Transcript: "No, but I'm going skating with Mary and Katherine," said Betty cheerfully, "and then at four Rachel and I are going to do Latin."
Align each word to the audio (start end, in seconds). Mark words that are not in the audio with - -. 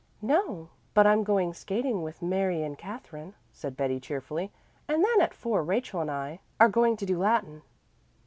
"No, 0.23 0.69
but 0.95 1.05
I'm 1.05 1.23
going 1.23 1.53
skating 1.53 2.01
with 2.01 2.23
Mary 2.23 2.63
and 2.63 2.75
Katherine," 2.75 3.35
said 3.51 3.77
Betty 3.77 3.99
cheerfully, 3.99 4.49
"and 4.87 5.05
then 5.05 5.21
at 5.21 5.31
four 5.35 5.61
Rachel 5.61 6.01
and 6.01 6.09
I 6.09 6.39
are 6.59 6.69
going 6.69 6.97
to 6.97 7.05
do 7.05 7.19
Latin." 7.19 7.61